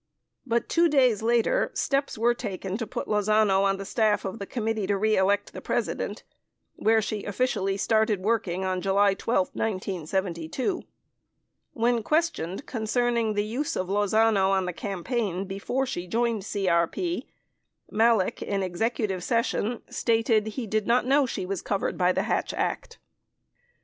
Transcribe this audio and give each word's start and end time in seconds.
26 0.47 0.47
But 0.63 0.67
2 0.67 0.89
days 0.89 1.21
later 1.21 1.69
steps 1.75 2.17
were 2.17 2.33
taken 2.33 2.75
to 2.75 2.87
put 2.87 3.07
Lozano 3.07 3.61
on 3.61 3.77
the 3.77 3.85
staff 3.85 4.25
of 4.25 4.39
the 4.39 4.47
Committee 4.47 4.87
To 4.87 4.97
Re 4.97 5.15
Elect 5.15 5.53
the 5.53 5.61
President 5.61 6.23
where 6.75 7.03
she 7.03 7.23
officially 7.23 7.77
started 7.77 8.19
work 8.19 8.47
ing 8.47 8.65
on 8.65 8.81
July 8.81 9.13
12, 9.13 9.49
1972. 9.53 10.81
When 11.73 12.01
questioned 12.01 12.65
concerning 12.65 13.35
the 13.35 13.45
use 13.45 13.75
of 13.75 13.89
Lozano 13.89 14.57
in 14.57 14.65
the 14.65 14.73
campaign 14.73 15.45
before 15.45 15.85
she 15.85 16.07
joined 16.07 16.41
CRP, 16.41 17.27
Malek, 17.91 18.41
in 18.41 18.63
executive 18.63 19.23
session, 19.23 19.83
stated 19.87 20.47
he 20.47 20.65
did 20.65 20.87
not 20.87 21.05
know 21.05 21.27
she 21.27 21.45
was 21.45 21.61
covered 21.61 21.95
by 21.95 22.11
the 22.11 22.23
Hatch 22.23 22.55
Act. 22.55 22.97